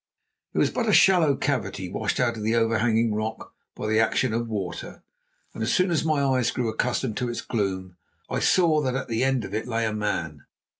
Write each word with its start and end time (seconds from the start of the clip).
It 0.55 0.57
was 0.57 0.71
but 0.71 0.89
a 0.89 0.93
shallow 0.93 1.35
cavity 1.35 1.87
washed 1.87 2.19
out 2.19 2.35
of 2.35 2.41
the 2.41 2.55
overhanging 2.55 3.13
rock 3.13 3.53
by 3.75 3.85
the 3.87 3.99
action 3.99 4.33
of 4.33 4.47
water; 4.47 5.03
and 5.53 5.61
as 5.61 5.71
soon 5.71 5.91
as 5.91 6.03
my 6.03 6.23
eyes 6.23 6.49
grew 6.49 6.69
accustomed 6.69 7.17
to 7.17 7.29
its 7.29 7.41
gloom, 7.41 7.97
I 8.27 8.39
saw 8.39 8.81
that 8.81 8.95
at 8.95 9.09
the 9.09 9.23
end 9.23 9.45
of 9.45 9.53
it 9.53 9.67
lay 9.67 9.85
a 9.85 9.93
man. 9.93 10.47